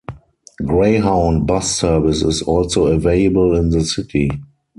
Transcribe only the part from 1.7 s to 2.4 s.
service